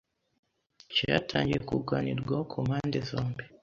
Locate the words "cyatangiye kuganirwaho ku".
0.93-2.57